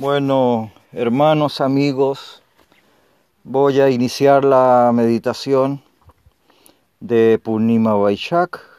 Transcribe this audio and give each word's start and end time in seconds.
Bueno, 0.00 0.72
hermanos, 0.92 1.60
amigos, 1.60 2.42
voy 3.44 3.82
a 3.82 3.90
iniciar 3.90 4.46
la 4.46 4.92
meditación 4.94 5.82
de 7.00 7.38
Purnima 7.38 7.92
Vaishak. 7.92 8.69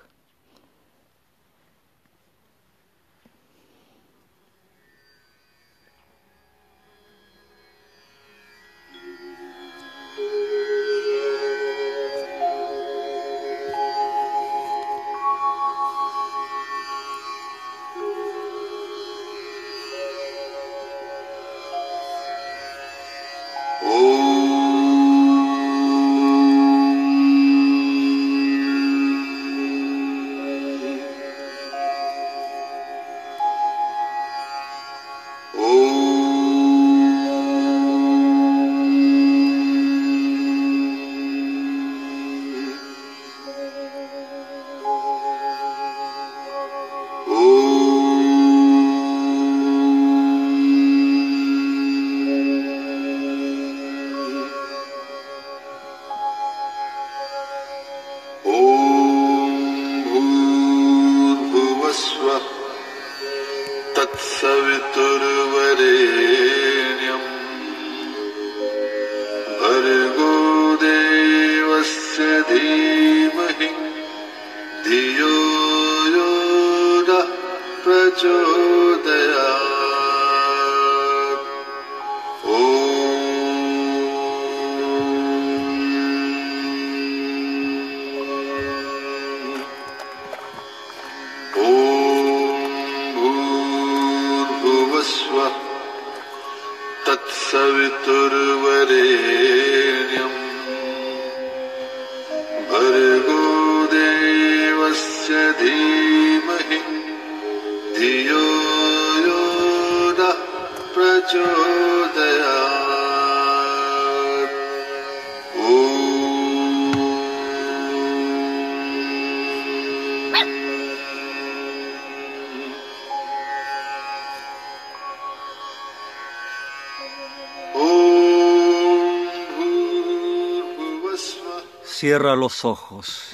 Cierra 132.12 132.36
los 132.36 132.66
ojos. 132.66 133.32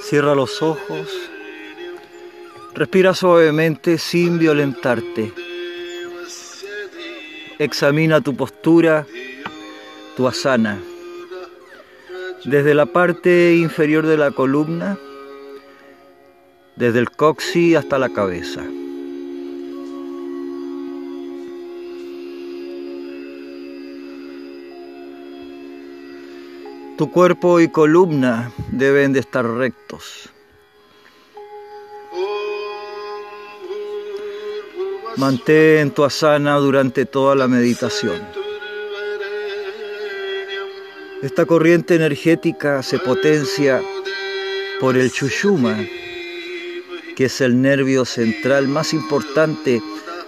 Cierra 0.00 0.34
los 0.34 0.62
ojos. 0.62 1.08
Respira 2.74 3.14
suavemente 3.14 3.98
sin 3.98 4.38
violentarte. 4.38 5.32
Examina 7.58 8.20
tu 8.20 8.34
postura, 8.36 9.06
tu 10.16 10.26
asana. 10.26 10.80
Desde 12.44 12.74
la 12.74 12.86
parte 12.86 13.54
inferior 13.54 14.06
de 14.06 14.16
la 14.16 14.30
columna, 14.32 14.98
desde 16.76 16.98
el 16.98 17.10
coxi 17.10 17.74
hasta 17.74 17.98
la 17.98 18.08
cabeza. 18.08 18.62
Tu 27.02 27.10
cuerpo 27.10 27.58
y 27.58 27.66
columna 27.66 28.52
deben 28.70 29.12
de 29.12 29.18
estar 29.18 29.44
rectos. 29.44 30.28
Mantén 35.16 35.90
tu 35.90 36.04
asana 36.04 36.54
durante 36.58 37.04
toda 37.04 37.34
la 37.34 37.48
meditación. 37.48 38.22
Esta 41.24 41.44
corriente 41.44 41.96
energética 41.96 42.84
se 42.84 43.00
potencia 43.00 43.82
por 44.78 44.96
el 44.96 45.10
chushuma, 45.10 45.76
que 47.16 47.24
es 47.24 47.40
el 47.40 47.60
nervio 47.60 48.04
central 48.04 48.68
más 48.68 48.94
importante 48.94 49.82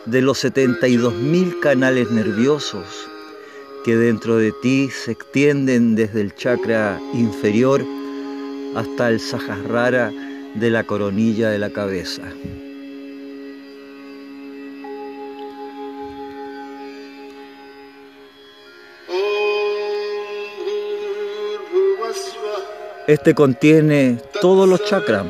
de 0.06 0.22
los 0.22 0.44
72.000 0.44 1.60
canales 1.60 2.10
nerviosos 2.10 3.13
que 3.84 3.96
dentro 3.96 4.38
de 4.38 4.50
ti 4.50 4.88
se 4.88 5.12
extienden 5.12 5.94
desde 5.94 6.22
el 6.22 6.34
chakra 6.34 6.98
inferior 7.12 7.84
hasta 8.74 9.10
el 9.10 9.20
sahasrara 9.20 10.10
de 10.54 10.70
la 10.70 10.84
coronilla 10.84 11.50
de 11.50 11.58
la 11.58 11.70
cabeza. 11.70 12.22
Este 23.06 23.34
contiene 23.34 24.18
todos 24.40 24.66
los 24.66 24.82
chakras 24.82 25.26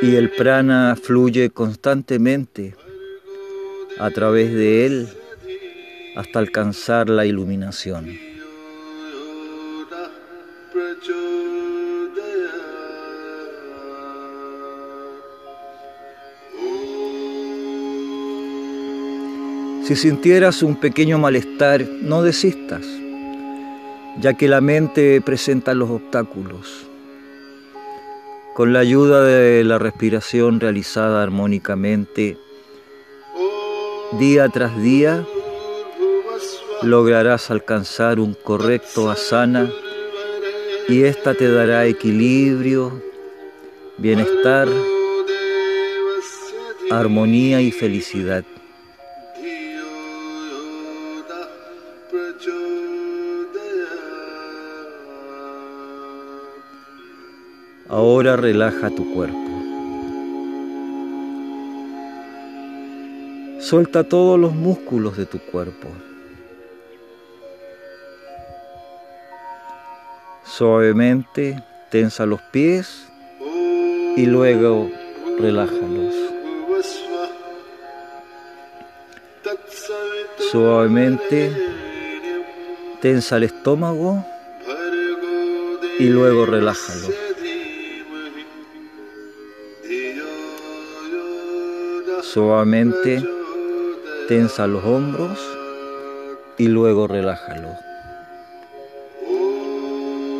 y 0.00 0.16
el 0.16 0.30
prana 0.30 0.96
fluye 0.96 1.50
constantemente 1.50 2.74
a 3.98 4.08
través 4.10 4.54
de 4.54 4.86
él 4.86 5.08
hasta 6.14 6.38
alcanzar 6.38 7.08
la 7.08 7.24
iluminación. 7.26 8.18
Si 19.84 19.96
sintieras 19.96 20.62
un 20.62 20.76
pequeño 20.76 21.18
malestar, 21.18 21.84
no 21.84 22.22
desistas, 22.22 22.86
ya 24.20 24.34
que 24.34 24.48
la 24.48 24.60
mente 24.60 25.20
presenta 25.20 25.74
los 25.74 25.90
obstáculos. 25.90 26.86
Con 28.54 28.72
la 28.72 28.78
ayuda 28.78 29.24
de 29.24 29.64
la 29.64 29.78
respiración 29.78 30.60
realizada 30.60 31.22
armónicamente, 31.22 32.38
día 34.18 34.48
tras 34.50 34.80
día, 34.80 35.26
lograrás 36.82 37.50
alcanzar 37.50 38.18
un 38.18 38.34
correcto 38.34 39.10
asana 39.10 39.70
y 40.88 41.04
ésta 41.04 41.34
te 41.34 41.50
dará 41.50 41.86
equilibrio, 41.86 43.02
bienestar, 43.98 44.68
armonía 46.90 47.60
y 47.60 47.70
felicidad. 47.70 48.44
Ahora 57.88 58.36
relaja 58.36 58.90
tu 58.90 59.12
cuerpo. 59.14 59.38
Suelta 63.60 64.02
todos 64.04 64.40
los 64.40 64.54
músculos 64.54 65.16
de 65.16 65.26
tu 65.26 65.38
cuerpo. 65.38 65.88
Suavemente 70.54 71.62
tensa 71.88 72.26
los 72.26 72.42
pies 72.42 73.08
y 74.16 74.26
luego 74.26 74.90
relájalos. 75.38 76.14
Suavemente 80.50 81.50
tensa 83.00 83.38
el 83.38 83.44
estómago 83.44 84.26
y 85.98 86.08
luego 86.08 86.44
relájalo. 86.44 87.08
Suavemente 92.20 93.26
tensa 94.28 94.66
los 94.66 94.84
hombros 94.84 95.38
y 96.58 96.68
luego 96.68 97.08
relájalo. 97.08 97.91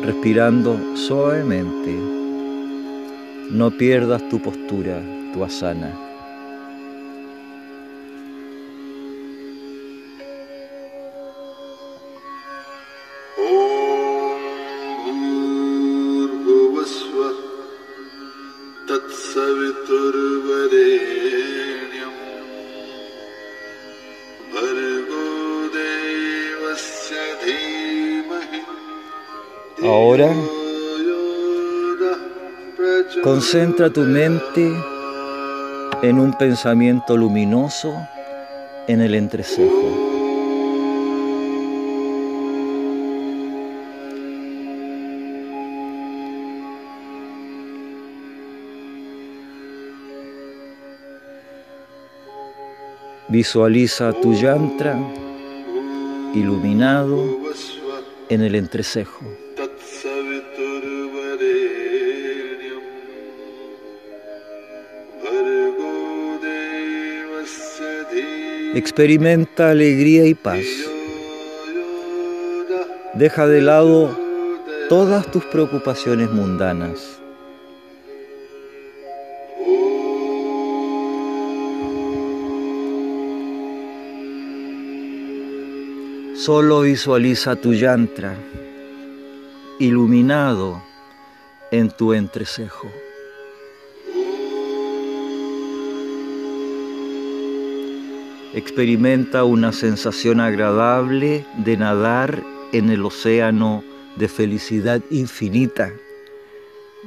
Respirando 0.05 0.97
suavemente. 0.97 1.97
No 3.51 3.71
pierdas 3.71 4.27
tu 4.27 4.37
postura, 4.37 5.01
tu 5.33 5.45
asana. 5.45 6.02
Concentra 33.33 33.89
tu 33.89 34.01
mente 34.01 34.71
en 36.03 36.19
un 36.19 36.37
pensamiento 36.37 37.17
luminoso 37.17 37.91
en 38.87 39.01
el 39.01 39.15
entrecejo. 39.15 39.73
Visualiza 53.29 54.13
tu 54.13 54.35
yantra 54.35 54.95
iluminado 56.35 57.17
en 58.29 58.41
el 58.43 58.53
entrecejo. 58.53 59.25
Experimenta 68.75 69.69
alegría 69.69 70.25
y 70.25 70.33
paz. 70.33 70.65
Deja 73.13 73.45
de 73.45 73.61
lado 73.61 74.17
todas 74.89 75.29
tus 75.31 75.45
preocupaciones 75.45 76.31
mundanas. 76.31 77.19
Solo 86.35 86.81
visualiza 86.81 87.55
tu 87.55 87.75
yantra 87.75 88.35
iluminado 89.79 90.81
en 91.69 91.91
tu 91.91 92.13
entrecejo. 92.13 92.87
Experimenta 98.55 99.45
una 99.45 99.71
sensación 99.71 100.39
agradable 100.39 101.43
de 101.57 101.75
nadar 101.75 102.43
en 102.71 102.91
el 102.91 103.03
océano 103.03 103.83
de 104.15 104.27
felicidad 104.27 105.01
infinita, 105.09 105.91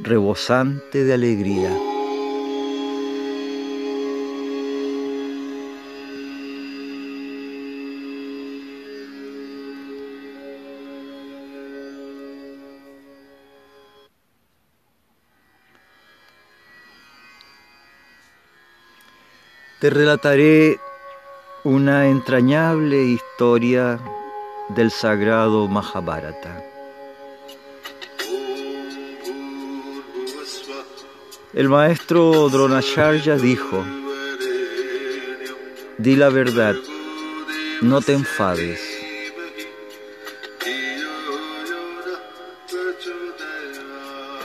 rebosante 0.03 1.05
de 1.05 1.15
alegría. 1.15 1.71
Te 19.81 19.91
relataré 19.91 20.81
una 21.67 22.07
entrañable 22.07 23.03
historia 23.03 23.99
del 24.69 24.93
sagrado 24.93 25.67
Mahabharata. 25.67 26.63
El 31.53 31.69
maestro 31.69 32.49
Dronacharya 32.51 33.35
dijo, 33.35 33.85
di 35.99 36.15
la 36.15 36.29
verdad, 36.29 36.77
no 37.83 38.01
te 38.01 38.13
enfades. 38.13 38.81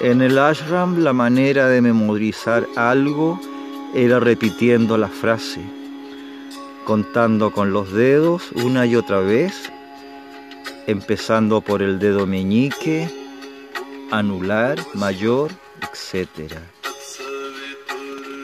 En 0.02 0.24
el 0.24 0.40
ashram 0.40 1.04
la 1.04 1.14
manera 1.14 1.68
de 1.68 1.84
memorizar 1.84 2.66
algo 2.76 3.40
era 3.94 4.20
repitiendo 4.20 4.98
la 4.98 5.08
frase 5.08 5.81
contando 6.86 7.52
con 7.52 7.72
los 7.72 7.92
dedos 7.92 8.52
una 8.54 8.86
y 8.86 8.96
otra 8.96 9.20
vez, 9.20 9.72
empezando 10.88 11.62
por 11.62 11.82
el 11.82 12.00
dedo 12.00 12.26
meñique, 12.26 13.10
anular, 14.12 14.80
mayor, 14.94 15.52
etc. 15.82 16.54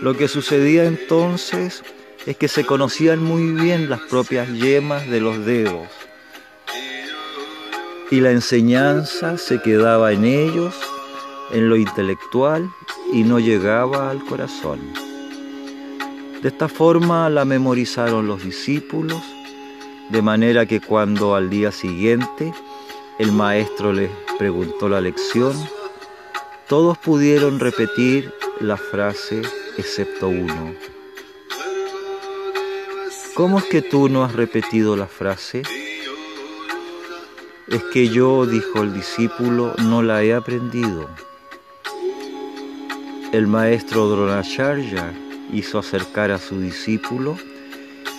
Lo 0.01 0.15
que 0.15 0.27
sucedía 0.27 0.85
entonces 0.85 1.83
es 2.25 2.37
que 2.37 2.47
se 2.47 2.65
conocían 2.65 3.23
muy 3.23 3.51
bien 3.51 3.89
las 3.89 4.01
propias 4.01 4.49
yemas 4.49 5.07
de 5.09 5.21
los 5.21 5.45
dedos 5.45 5.87
y 8.09 8.21
la 8.21 8.31
enseñanza 8.31 9.37
se 9.37 9.61
quedaba 9.61 10.13
en 10.13 10.23
ellos, 10.23 10.75
en 11.51 11.69
lo 11.69 11.75
intelectual 11.75 12.69
y 13.11 13.23
no 13.23 13.39
llegaba 13.39 14.09
al 14.09 14.23
corazón. 14.25 15.06
De 16.41 16.49
esta 16.49 16.67
forma 16.67 17.29
la 17.29 17.45
memorizaron 17.45 18.27
los 18.27 18.43
discípulos, 18.43 19.21
de 20.09 20.21
manera 20.21 20.67
que 20.67 20.79
cuando 20.79 21.33
al 21.33 21.49
día 21.49 21.71
siguiente 21.71 22.53
el 23.17 23.31
maestro 23.31 23.91
les 23.91 24.11
preguntó 24.37 24.87
la 24.87 25.01
lección, 25.01 25.53
todos 26.67 26.97
pudieron 26.99 27.59
repetir 27.59 28.31
la 28.59 28.77
frase 28.77 29.41
excepto 29.77 30.29
uno. 30.29 30.75
¿Cómo 33.33 33.57
es 33.57 33.65
que 33.65 33.81
tú 33.81 34.07
no 34.07 34.23
has 34.23 34.33
repetido 34.33 34.95
la 34.95 35.07
frase? 35.07 35.63
Es 37.67 37.83
que 37.91 38.09
yo, 38.09 38.45
dijo 38.45 38.83
el 38.83 38.93
discípulo, 38.93 39.73
no 39.77 40.03
la 40.03 40.23
he 40.23 40.35
aprendido. 40.35 41.09
El 43.31 43.47
maestro 43.47 44.07
Dronacharya 44.07 45.13
hizo 45.51 45.79
acercar 45.79 46.31
a 46.31 46.39
su 46.39 46.59
discípulo 46.59 47.37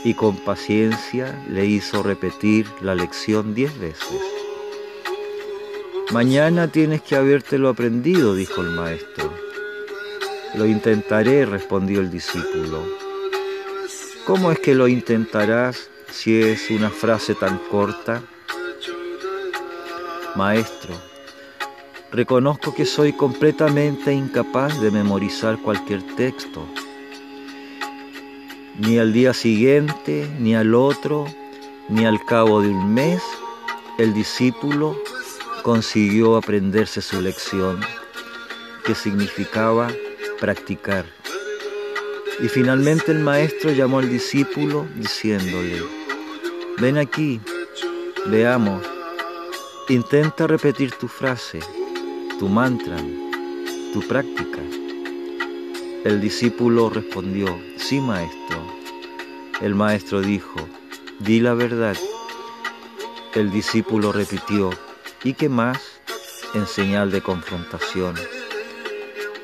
y 0.05 0.15
con 0.15 0.37
paciencia 0.37 1.45
le 1.51 1.67
hizo 1.67 2.03
repetir 2.03 2.67
la 2.81 2.95
lección 2.95 3.55
diez 3.55 3.79
veces. 3.79 4.21
Mañana 6.13 6.69
tienes 6.69 7.03
que 7.03 7.17
habértelo 7.17 7.69
aprendido, 7.69 8.35
dijo 8.35 8.63
el 8.63 8.71
maestro. 8.71 9.31
Lo 10.55 10.65
intentaré, 10.65 11.45
respondió 11.45 12.01
el 12.01 12.11
discípulo. 12.11 12.83
¿Cómo 14.25 14.51
es 14.51 14.59
que 14.59 14.75
lo 14.75 14.89
intentarás 14.89 15.91
si 16.11 16.41
es 16.41 16.71
una 16.71 16.91
frase 16.91 17.35
tan 17.35 17.59
corta? 17.71 18.23
Maestro, 20.35 20.95
reconozco 22.11 22.75
que 22.75 22.87
soy 22.87 23.13
completamente 23.13 24.13
incapaz 24.13 24.81
de 24.81 24.91
memorizar 24.91 25.59
cualquier 25.59 26.03
texto. 26.17 26.67
Ni 28.79 28.97
al 29.01 29.13
día 29.13 29.35
siguiente, 29.35 30.29
ni 30.39 30.55
al 30.55 30.73
otro, 30.73 31.27
ni 31.89 32.07
al 32.07 32.25
cabo 32.25 32.63
de 32.63 32.69
un 32.69 32.95
mes, 32.95 33.21
el 33.99 34.15
discípulo 34.15 34.97
consiguió 35.65 36.37
aprenderse 36.37 37.03
su 37.03 37.21
lección, 37.21 37.81
que 38.85 38.95
significaba 38.95 39.89
practicar. 40.39 41.07
Y 42.41 42.47
finalmente 42.47 43.11
el 43.11 43.19
maestro 43.19 43.73
llamó 43.73 43.99
al 43.99 44.09
discípulo 44.09 44.87
diciéndole, 44.95 45.83
ven 46.79 46.99
aquí, 46.99 47.41
veamos, 48.27 48.87
intenta 49.89 50.47
repetir 50.47 50.93
tu 50.93 51.09
frase, 51.09 51.59
tu 52.39 52.49
mantra, 52.49 52.97
tu 53.93 54.07
práctica. 54.07 54.61
El 56.05 56.21
discípulo 56.21 56.91
respondió, 56.91 57.47
sí 57.77 58.01
maestro. 58.01 58.59
El 59.61 59.75
maestro 59.75 60.21
dijo, 60.21 60.61
di 61.19 61.41
la 61.41 61.55
verdad. 61.55 61.97
El 63.35 63.51
discípulo 63.51 64.13
repitió, 64.13 64.71
¿y 65.25 65.35
qué 65.35 65.49
más? 65.49 65.99
en 66.55 66.67
señal 66.67 67.11
de 67.11 67.21
confrontación. 67.21 68.15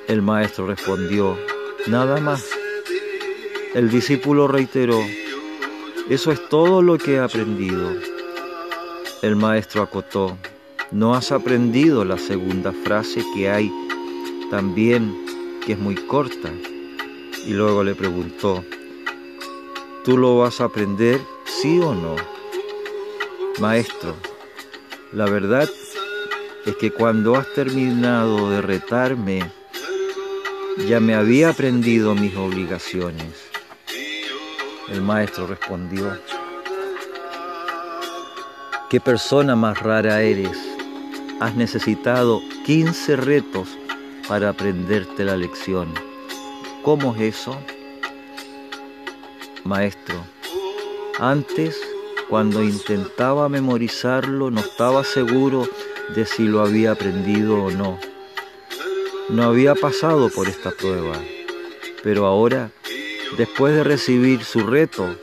El 0.08 0.22
maestro 0.22 0.66
respondió, 0.66 1.38
nada 1.86 2.20
más. 2.20 2.44
El 3.74 3.90
discípulo 3.90 4.48
reiteró, 4.48 5.00
eso 6.08 6.32
es 6.32 6.48
todo 6.48 6.82
lo 6.82 6.98
que 6.98 7.14
he 7.14 7.18
aprendido. 7.18 7.90
El 9.22 9.36
maestro 9.36 9.82
acotó, 9.82 10.36
no 10.90 11.14
has 11.14 11.32
aprendido 11.32 12.04
la 12.04 12.18
segunda 12.18 12.72
frase 12.72 13.24
que 13.34 13.50
hay 13.50 13.72
también, 14.50 15.23
que 15.64 15.72
es 15.72 15.78
muy 15.78 15.94
corta. 15.94 16.50
Y 17.46 17.52
luego 17.52 17.84
le 17.84 17.94
preguntó, 17.94 18.64
¿tú 20.04 20.16
lo 20.16 20.38
vas 20.38 20.60
a 20.60 20.64
aprender, 20.64 21.20
sí 21.44 21.78
o 21.80 21.94
no? 21.94 22.16
Maestro, 23.60 24.16
la 25.12 25.26
verdad 25.26 25.68
es 26.66 26.76
que 26.76 26.90
cuando 26.90 27.36
has 27.36 27.52
terminado 27.54 28.50
de 28.50 28.62
retarme, 28.62 29.50
ya 30.88 31.00
me 31.00 31.14
había 31.14 31.50
aprendido 31.50 32.14
mis 32.14 32.34
obligaciones. 32.36 33.50
El 34.88 35.02
maestro 35.02 35.46
respondió, 35.46 36.18
¿qué 38.90 39.00
persona 39.00 39.54
más 39.56 39.80
rara 39.80 40.22
eres? 40.22 40.58
Has 41.40 41.54
necesitado 41.54 42.40
15 42.64 43.16
retos 43.16 43.68
para 44.28 44.50
aprenderte 44.50 45.24
la 45.24 45.36
lección. 45.36 45.92
¿Cómo 46.82 47.14
es 47.14 47.36
eso? 47.36 47.58
Maestro, 49.64 50.16
antes 51.18 51.80
cuando 52.28 52.62
intentaba 52.62 53.48
memorizarlo 53.48 54.50
no 54.50 54.60
estaba 54.60 55.04
seguro 55.04 55.68
de 56.14 56.26
si 56.26 56.44
lo 56.44 56.60
había 56.60 56.92
aprendido 56.92 57.64
o 57.64 57.70
no. 57.70 57.98
No 59.28 59.44
había 59.44 59.74
pasado 59.74 60.28
por 60.28 60.48
esta 60.48 60.70
prueba, 60.70 61.16
pero 62.02 62.26
ahora, 62.26 62.70
después 63.38 63.74
de 63.74 63.84
recibir 63.84 64.44
su 64.44 64.60
reto, 64.60 65.16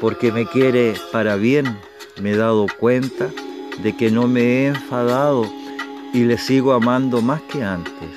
porque 0.00 0.32
me 0.32 0.46
quiere 0.46 0.94
para 1.12 1.36
bien, 1.36 1.78
me 2.20 2.32
he 2.32 2.36
dado 2.36 2.66
cuenta 2.78 3.30
de 3.82 3.96
que 3.96 4.10
no 4.10 4.26
me 4.26 4.42
he 4.42 4.66
enfadado 4.68 5.59
y 6.12 6.24
le 6.24 6.38
sigo 6.38 6.72
amando 6.72 7.22
más 7.22 7.40
que 7.42 7.62
antes. 7.62 8.10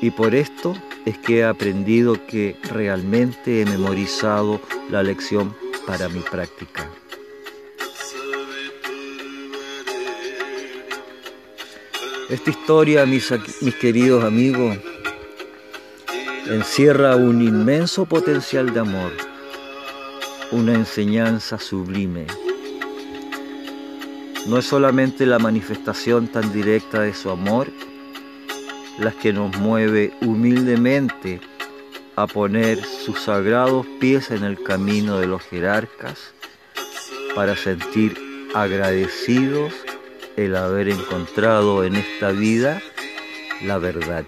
Y 0.00 0.10
por 0.10 0.34
esto 0.34 0.74
es 1.04 1.18
que 1.18 1.38
he 1.38 1.44
aprendido 1.44 2.26
que 2.26 2.56
realmente 2.72 3.60
he 3.60 3.64
memorizado 3.66 4.60
la 4.90 5.02
lección 5.02 5.54
para 5.86 6.08
mi 6.08 6.20
práctica. 6.20 6.88
Esta 12.28 12.50
historia, 12.50 13.04
mis, 13.06 13.28
mis 13.60 13.74
queridos 13.74 14.24
amigos, 14.24 14.78
encierra 16.46 17.16
un 17.16 17.42
inmenso 17.42 18.06
potencial 18.06 18.72
de 18.72 18.80
amor, 18.80 19.12
una 20.52 20.74
enseñanza 20.74 21.58
sublime. 21.58 22.26
No 24.46 24.58
es 24.58 24.66
solamente 24.66 25.26
la 25.26 25.38
manifestación 25.38 26.28
tan 26.28 26.52
directa 26.52 27.02
de 27.02 27.14
su 27.14 27.30
amor, 27.30 27.68
la 28.98 29.12
que 29.12 29.32
nos 29.32 29.56
mueve 29.58 30.12
humildemente 30.22 31.40
a 32.16 32.26
poner 32.26 32.84
sus 32.84 33.20
sagrados 33.20 33.86
pies 34.00 34.30
en 34.30 34.44
el 34.44 34.62
camino 34.62 35.18
de 35.18 35.26
los 35.26 35.42
jerarcas 35.42 36.32
para 37.34 37.56
sentir 37.56 38.16
agradecidos 38.54 39.72
el 40.36 40.56
haber 40.56 40.88
encontrado 40.88 41.84
en 41.84 41.96
esta 41.96 42.30
vida 42.30 42.80
la 43.62 43.78
verdad. 43.78 44.24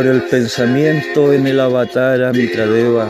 Con 0.00 0.08
el 0.08 0.22
pensamiento 0.22 1.30
en 1.30 1.46
el 1.46 1.60
avatar 1.60 2.24
Amitradeva, 2.24 3.06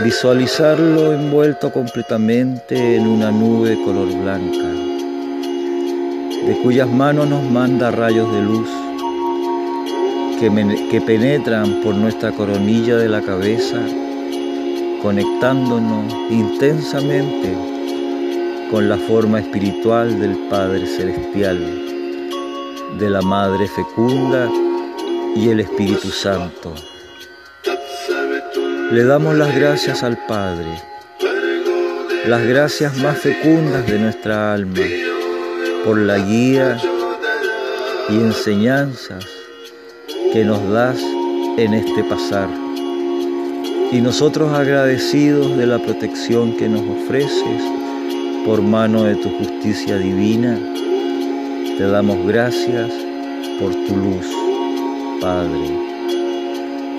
visualizarlo 0.00 1.14
envuelto 1.14 1.72
completamente 1.72 2.96
en 2.96 3.06
una 3.06 3.30
nube 3.30 3.82
color 3.86 4.08
blanca, 4.08 4.68
de 6.46 6.60
cuyas 6.62 6.90
manos 6.90 7.26
nos 7.26 7.42
manda 7.42 7.90
rayos 7.90 8.30
de 8.34 8.42
luz 8.42 8.68
que 10.90 11.00
penetran 11.00 11.80
por 11.80 11.94
nuestra 11.94 12.30
coronilla 12.32 12.98
de 12.98 13.08
la 13.08 13.22
cabeza, 13.22 13.78
conectándonos 15.00 16.12
intensamente 16.28 17.56
con 18.70 18.90
la 18.90 18.98
forma 18.98 19.40
espiritual 19.40 20.20
del 20.20 20.36
Padre 20.50 20.86
Celestial, 20.86 21.58
de 22.98 23.08
la 23.08 23.22
Madre 23.22 23.66
Fecunda 23.68 24.50
y 25.38 25.50
el 25.50 25.60
Espíritu 25.60 26.08
Santo. 26.08 26.74
Le 28.90 29.04
damos 29.04 29.36
las 29.36 29.54
gracias 29.54 30.02
al 30.02 30.18
Padre, 30.26 30.66
las 32.26 32.44
gracias 32.44 32.96
más 32.96 33.18
fecundas 33.18 33.86
de 33.86 33.98
nuestra 34.00 34.52
alma, 34.52 34.80
por 35.84 35.96
la 35.96 36.18
guía 36.18 36.76
y 38.08 38.16
enseñanzas 38.16 39.24
que 40.32 40.44
nos 40.44 40.68
das 40.72 40.98
en 41.56 41.74
este 41.74 42.02
pasar. 42.02 42.48
Y 43.92 44.00
nosotros 44.00 44.52
agradecidos 44.52 45.56
de 45.56 45.66
la 45.66 45.78
protección 45.78 46.56
que 46.56 46.68
nos 46.68 46.82
ofreces 46.82 47.62
por 48.44 48.60
mano 48.60 49.04
de 49.04 49.14
tu 49.14 49.30
justicia 49.38 49.98
divina, 49.98 50.58
te 51.76 51.84
damos 51.86 52.26
gracias 52.26 52.90
por 53.60 53.72
tu 53.72 53.96
luz, 53.96 54.26
Padre. 55.20 55.88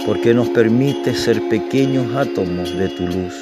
porque 0.05 0.33
nos 0.33 0.49
permite 0.49 1.13
ser 1.13 1.47
pequeños 1.49 2.15
átomos 2.15 2.75
de 2.77 2.89
tu 2.89 3.05
luz. 3.05 3.35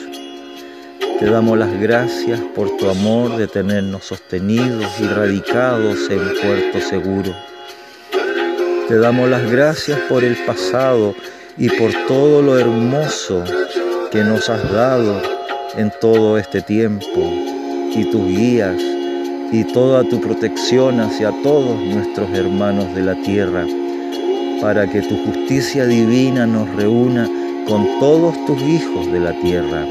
Te 1.20 1.26
damos 1.26 1.58
las 1.58 1.80
gracias 1.80 2.40
por 2.56 2.76
tu 2.78 2.90
amor 2.90 3.38
de 3.38 3.48
tenernos 3.48 4.06
sostenidos 4.06 4.86
y 5.00 5.06
radicados 5.06 6.10
en 6.10 6.20
puerto 6.42 6.82
seguro. 6.82 7.34
Te 8.88 8.98
damos 8.98 9.30
las 9.30 9.50
gracias 9.50 10.00
por 10.10 10.24
el 10.24 10.36
pasado 10.46 11.16
y 11.58 11.70
por 11.70 11.92
todo 12.08 12.42
lo 12.42 12.60
hermoso 12.60 13.44
que 14.12 14.24
nos 14.24 14.50
has 14.50 14.72
dado 14.72 15.22
en 15.78 15.92
todo 16.02 16.38
este 16.38 16.62
tiempo 16.62 17.32
y 17.96 18.06
tus 18.12 18.28
guías 18.28 18.82
y 19.52 19.64
toda 19.74 20.04
tu 20.04 20.20
protección 20.20 21.00
hacia 21.00 21.32
todos 21.42 21.80
nuestros 21.82 22.30
hermanos 22.32 22.94
de 22.94 23.02
la 23.04 23.16
tierra, 23.22 23.66
para 24.62 24.88
que 24.88 25.02
tu 25.02 25.18
justicia 25.26 25.86
divina 25.86 26.48
nos 26.48 26.68
reúna 26.76 27.30
con 27.68 28.00
todos 28.00 28.34
tus 28.46 28.62
hijos 28.62 29.12
de 29.12 29.20
la 29.20 29.34
tierra, 29.34 29.86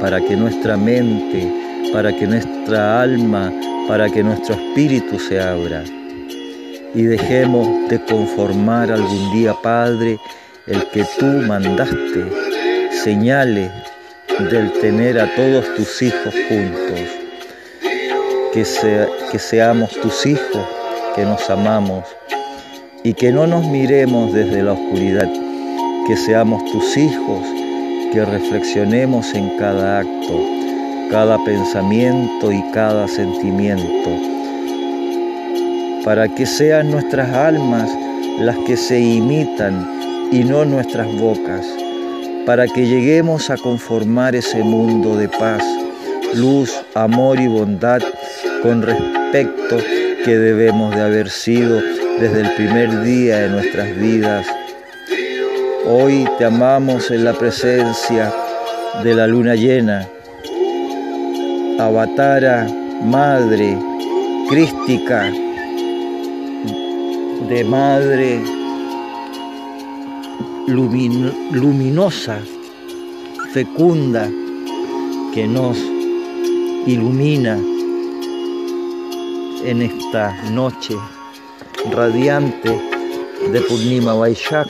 para 0.00 0.20
que 0.20 0.36
nuestra 0.36 0.76
mente, 0.76 1.50
para 1.92 2.12
que 2.14 2.26
nuestra 2.26 3.02
alma, 3.02 3.52
para 3.88 4.10
que 4.10 4.22
nuestro 4.22 4.54
espíritu 4.54 5.18
se 5.18 5.40
abra. 5.40 5.82
Y 6.94 7.02
dejemos 7.02 7.88
de 7.88 8.04
conformar 8.04 8.90
algún 8.90 9.32
día, 9.32 9.54
Padre, 9.62 10.18
el 10.66 10.84
que 10.90 11.04
tú 11.18 11.26
mandaste, 11.26 12.24
señales 13.02 13.70
del 14.50 14.72
tener 14.80 15.18
a 15.18 15.34
todos 15.34 15.74
tus 15.76 16.02
hijos 16.02 16.34
juntos. 16.48 17.00
Que, 18.52 18.64
que 19.30 19.38
seamos 19.38 19.90
tus 20.00 20.26
hijos, 20.26 20.66
que 21.14 21.24
nos 21.24 21.48
amamos 21.48 22.04
y 23.02 23.14
que 23.14 23.32
no 23.32 23.46
nos 23.46 23.66
miremos 23.66 24.32
desde 24.32 24.62
la 24.62 24.72
oscuridad, 24.72 25.28
que 26.06 26.16
seamos 26.16 26.64
tus 26.70 26.96
hijos, 26.96 27.40
que 28.12 28.24
reflexionemos 28.24 29.34
en 29.34 29.56
cada 29.56 30.00
acto, 30.00 30.40
cada 31.10 31.42
pensamiento 31.44 32.52
y 32.52 32.62
cada 32.72 33.08
sentimiento, 33.08 34.10
para 36.04 36.28
que 36.28 36.44
sean 36.44 36.90
nuestras 36.90 37.32
almas 37.32 37.90
las 38.38 38.56
que 38.58 38.76
se 38.76 39.00
imitan 39.00 40.28
y 40.30 40.44
no 40.44 40.64
nuestras 40.64 41.06
bocas, 41.18 41.66
para 42.44 42.66
que 42.66 42.86
lleguemos 42.86 43.48
a 43.50 43.56
conformar 43.56 44.34
ese 44.34 44.62
mundo 44.62 45.16
de 45.16 45.28
paz, 45.28 45.64
luz, 46.34 46.72
amor 46.94 47.40
y 47.40 47.46
bondad 47.46 48.02
con 48.62 48.82
respecto 48.82 49.78
que 50.24 50.36
debemos 50.36 50.94
de 50.94 51.00
haber 51.00 51.30
sido 51.30 51.80
desde 52.20 52.42
el 52.42 52.54
primer 52.54 53.02
día 53.02 53.38
de 53.38 53.48
nuestras 53.48 53.96
vidas. 53.96 54.46
Hoy 55.86 56.28
te 56.36 56.44
amamos 56.44 57.10
en 57.10 57.24
la 57.24 57.32
presencia 57.32 58.30
de 59.02 59.14
la 59.14 59.26
luna 59.26 59.54
llena. 59.54 60.06
Avatara, 61.78 62.68
Madre, 63.02 63.78
Crística, 64.50 65.32
de 67.48 67.64
Madre 67.64 68.42
luminosa, 70.66 72.38
fecunda, 73.54 74.28
que 75.32 75.46
nos 75.46 75.78
ilumina 76.86 77.58
en 79.64 79.82
esta 79.82 80.34
noche 80.50 80.96
radiante 81.88 82.80
de 83.52 83.60
Purnima 83.62 84.14
Vaishak. 84.14 84.68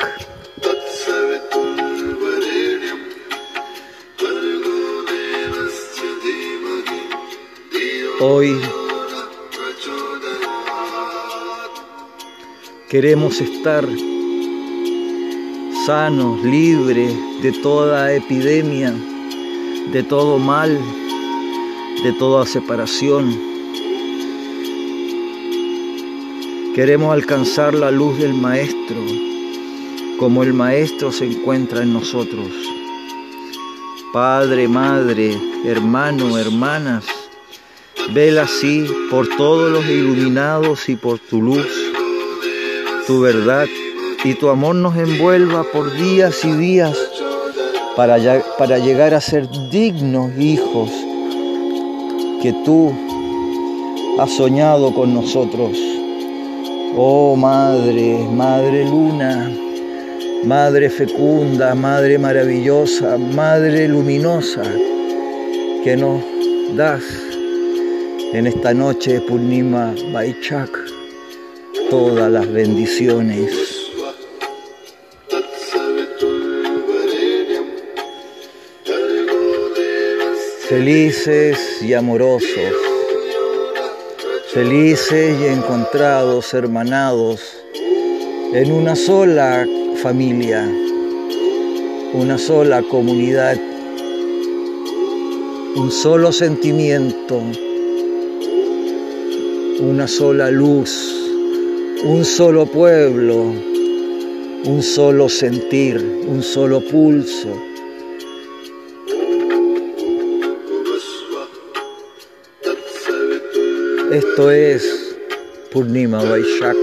Hoy 8.21 8.61
queremos 12.89 13.41
estar 13.41 13.85
sanos, 15.87 16.45
libres 16.45 17.13
de 17.43 17.53
toda 17.63 18.13
epidemia, 18.13 18.95
de 19.93 20.03
todo 20.03 20.39
mal, 20.39 20.79
de 22.05 22.13
toda 22.13 22.47
separación 22.47 23.50
Queremos 26.81 27.13
alcanzar 27.13 27.75
la 27.75 27.91
luz 27.91 28.19
del 28.19 28.33
Maestro, 28.33 28.97
como 30.19 30.43
el 30.43 30.55
Maestro 30.55 31.13
se 31.13 31.27
encuentra 31.27 31.83
en 31.83 31.93
nosotros. 31.93 32.47
Padre, 34.15 34.67
Madre, 34.67 35.37
hermano, 35.67 36.39
hermanas, 36.39 37.05
vela 38.15 38.45
así 38.45 38.87
por 39.11 39.29
todos 39.37 39.71
los 39.71 39.85
iluminados 39.91 40.89
y 40.89 40.97
por 40.97 41.19
tu 41.19 41.43
luz, 41.43 41.69
tu 43.07 43.21
verdad 43.21 43.67
y 44.25 44.33
tu 44.33 44.49
amor 44.49 44.75
nos 44.75 44.97
envuelva 44.97 45.65
por 45.65 45.93
días 45.93 46.43
y 46.47 46.53
días 46.53 46.97
para, 47.95 48.17
para 48.57 48.79
llegar 48.79 49.13
a 49.13 49.21
ser 49.21 49.47
dignos 49.71 50.31
hijos 50.39 50.89
que 52.41 52.55
tú 52.65 52.91
has 54.19 54.35
soñado 54.35 54.95
con 54.95 55.13
nosotros. 55.13 55.90
Oh 56.97 57.37
Madre, 57.37 58.19
Madre 58.33 58.85
Luna, 58.85 59.49
Madre 60.45 60.91
fecunda, 60.91 61.73
Madre 61.75 62.19
maravillosa, 62.19 63.17
Madre 63.17 63.87
luminosa, 63.87 64.65
que 65.85 65.97
nos 65.97 66.21
das 66.77 67.05
en 68.33 68.49
esta 68.49 68.75
noche 68.75 69.15
de 69.15 69.21
Purnima 69.21 69.95
Baichak 70.13 70.71
todas 71.91 72.31
las 72.31 72.53
bendiciones. 72.53 73.53
Felices 80.69 81.83
y 81.83 81.95
amorosos 81.95 82.90
felices 84.53 85.41
y 85.41 85.45
encontrados, 85.47 86.53
hermanados, 86.55 87.41
en 88.53 88.73
una 88.73 88.97
sola 88.97 89.65
familia, 90.03 90.69
una 92.15 92.37
sola 92.37 92.83
comunidad, 92.83 93.57
un 95.77 95.91
solo 95.93 96.33
sentimiento, 96.33 97.41
una 99.81 100.09
sola 100.09 100.51
luz, 100.51 100.91
un 102.03 102.25
solo 102.25 102.67
pueblo, 102.67 103.55
un 104.65 104.83
solo 104.83 105.29
sentir, 105.29 106.25
un 106.27 106.43
solo 106.43 106.81
pulso 106.81 107.70
Esto 114.11 114.51
es 114.51 115.17
Purnima 115.71 116.21
Vaishak. 116.25 116.77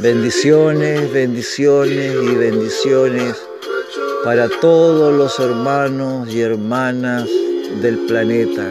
Bendiciones, 0.00 1.10
bendiciones 1.14 2.14
y 2.14 2.34
bendiciones 2.34 3.36
para 4.22 4.50
todos 4.60 5.14
los 5.14 5.38
hermanos 5.38 6.28
y 6.28 6.42
hermanas 6.42 7.26
del 7.80 8.00
planeta. 8.00 8.70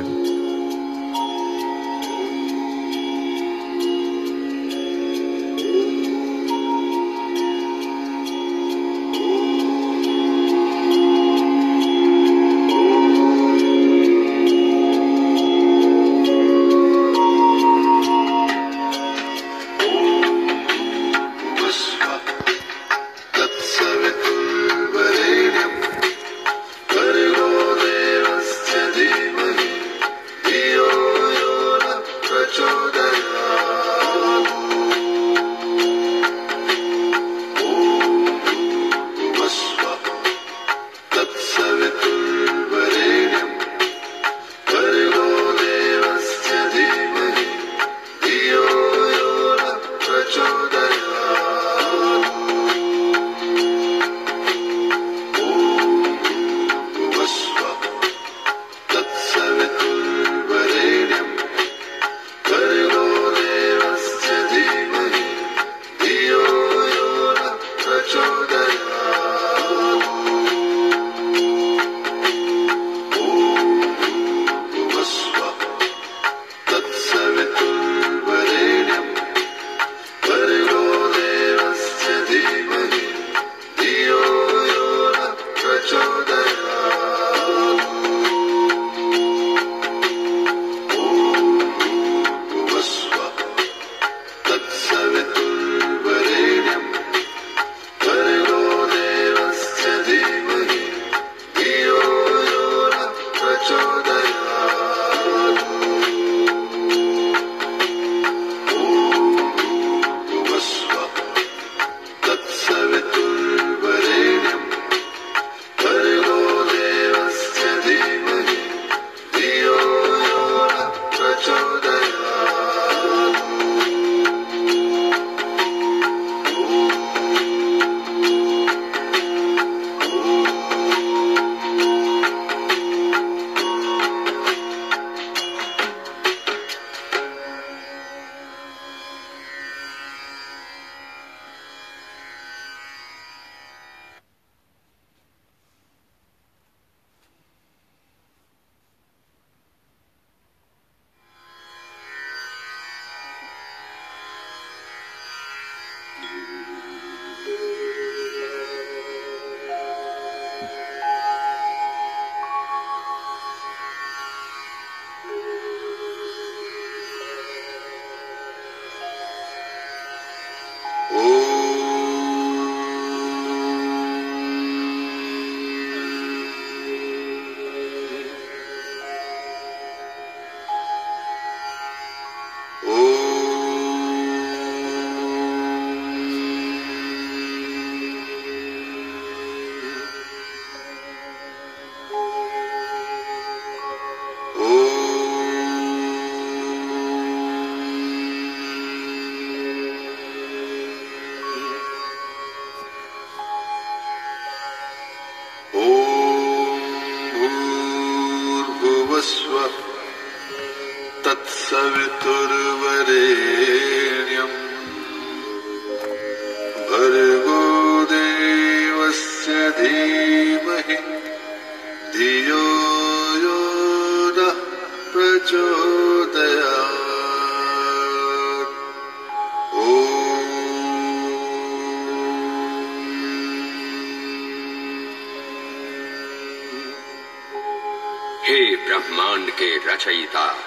ब्रह्मांड 238.90 239.52
के 239.52 239.94
रचयिता, 239.94 240.58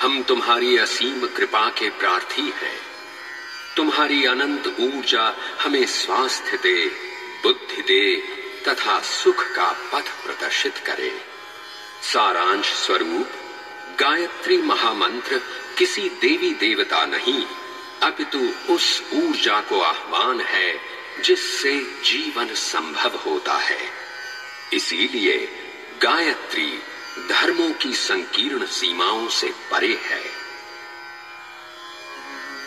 हम 0.00 0.22
तुम्हारी 0.22 0.76
असीम 0.76 1.26
कृपा 1.26 1.68
के 1.68 1.90
प्रार्थी 1.90 2.42
हैं। 2.42 2.80
तुम्हारी 3.76 4.24
अनंत 4.24 4.66
ऊर्जा 4.66 5.36
हमें 5.62 5.86
स्वास्थ्य 5.86 6.56
दे, 6.56 6.86
बुद्धि 7.42 7.82
दे, 7.82 8.16
तथा 8.68 9.00
सुख 9.00 9.44
का 9.44 9.72
पथ 9.92 10.26
प्रदर्शित 10.26 10.78
करे। 10.78 11.20
सारांश 12.02 12.66
स्वरूप, 12.66 13.28
गायत्री 14.00 14.58
महामंत्र, 14.58 15.40
किसी 15.78 16.08
देवी 16.08 16.50
देवता 16.50 17.04
नहीं 17.04 17.46
अपितु 18.02 18.72
उस 18.72 19.02
ऊर्जा 19.12 19.60
को 19.60 19.80
आह्वान 19.80 20.40
है, 20.40 20.80
जिससे 21.22 21.80
जीवन 21.80 22.54
संभव 22.54 23.16
होता 23.26 23.54
है। 23.54 23.90
इसीलिए 24.72 25.62
गायत्री 26.02 26.82
धर्मों 27.16 27.72
की 27.72 27.92
संकीर्ण 27.92 28.66
सीमाओं 28.66 29.28
से 29.28 29.46
परे 29.46 29.86
है। 29.86 30.22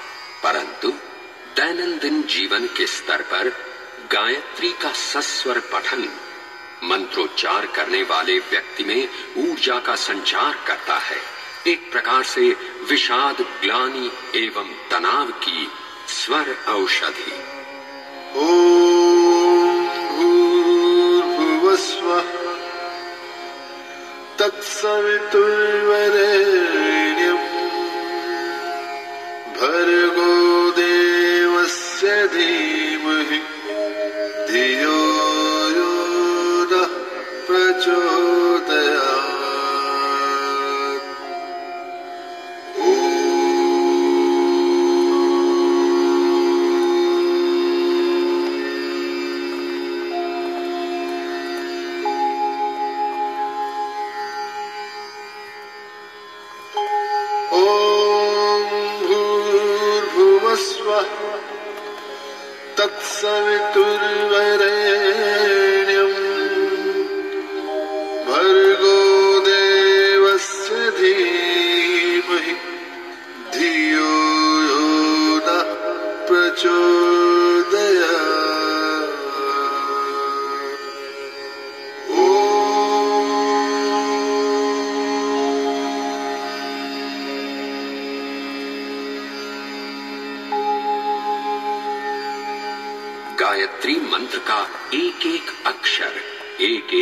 परंतु 0.42 0.92
दैनंदिन 1.56 2.22
जीवन 2.22 2.66
के 2.66 2.86
स्तर 2.86 3.22
पर 3.22 3.52
गायत्री 4.12 4.72
का 4.72 4.92
सस्वर 4.92 5.58
पठन, 5.58 6.08
मंत्रोच्चार 6.84 7.66
करने 7.66 8.02
वाले 8.02 8.38
व्यक्ति 8.38 8.84
में 8.84 9.08
ऊर्जा 9.38 9.78
का 9.78 9.96
संचार 9.96 10.64
करता 10.66 10.98
है। 10.98 11.34
एक 11.66 11.92
प्रकार 11.92 12.22
से 12.22 12.56
विषाद, 12.90 13.40
ग्लानि 13.40 14.12
एवं 14.34 14.90
तनाव 14.90 15.26
की 15.26 15.72
स्वर 16.08 16.56
औषधि। 16.68 17.44
ॐ 18.36 20.08
भूर्भुवस्वः 20.08 22.24
तत्सवितुर्वरेण्यम् 24.38 26.63
भर्गो 29.63 30.29
देवस्य 30.29 30.42
तत्सवितुर्वरे। 62.76 65.43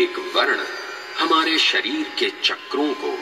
एक 0.02 0.36
वर्ण 0.36 0.58
हमारे 1.18 1.58
शरीर 1.58 2.06
के 2.18 2.32
चक्रों 2.44 2.94
को, 2.94 3.18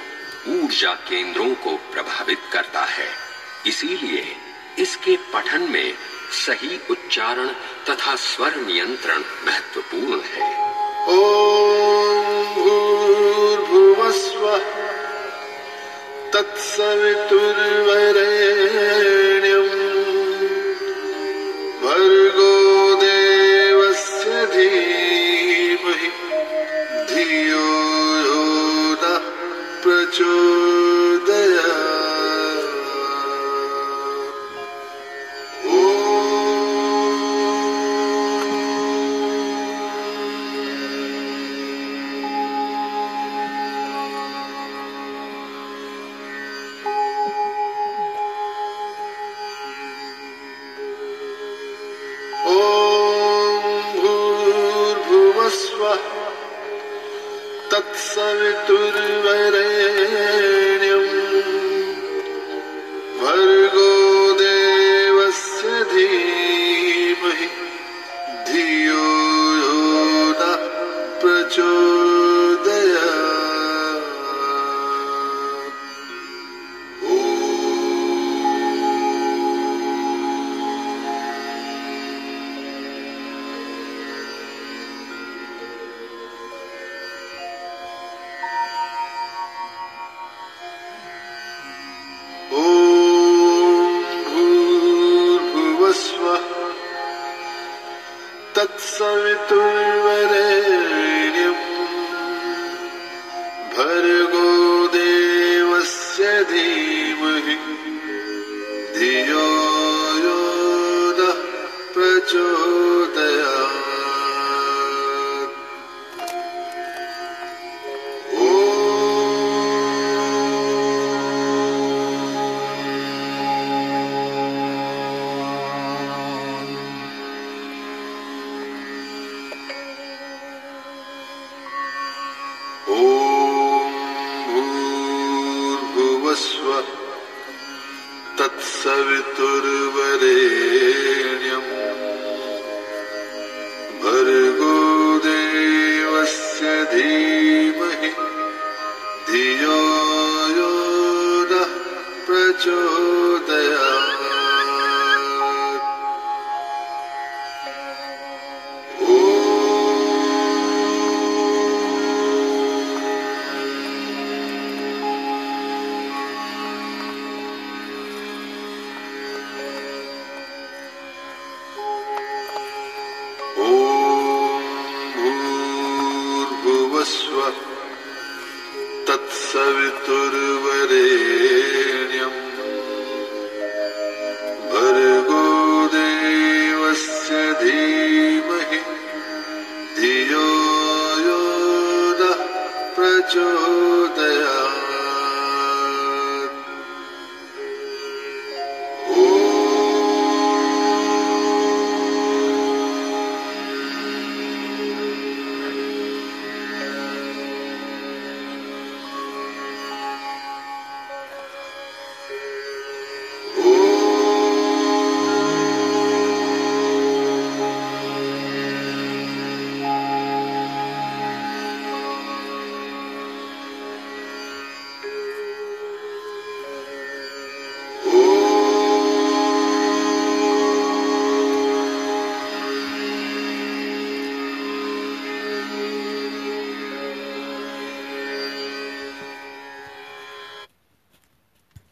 ऊर्जा 0.53 0.93
केंद्रों 0.93 1.55
को 1.55 1.77
प्रभावित 1.77 2.38
करता 2.53 2.81
है। 2.81 3.09
इसीलिए 3.66 4.37
इसके 4.79 5.19
पठन 5.35 5.61
में 5.61 5.95
सही 6.47 6.81
उच्चारण 6.90 7.49
तथा 7.88 8.16
स्वर 8.16 8.57
नियंत्रण 8.57 9.23
महत्वपूर्ण 9.47 10.21
है। 10.21 10.71
ॐ 11.09 12.55
भूर्भुवस्वः 12.55 14.59
तत्सवितुर्वरेण्यम् 16.33 17.80